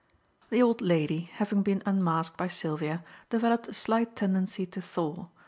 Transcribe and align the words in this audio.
The 0.49 0.63
old 0.63 0.81
lady, 0.81 1.29
having 1.33 1.61
been 1.61 1.83
unmasked 1.85 2.35
by 2.35 2.47
Sylvia, 2.47 3.03
developed 3.29 3.67
a 3.67 3.73
slight 3.75 4.15
tendency 4.15 4.65
to 4.65 4.81
thaw. 4.81 5.27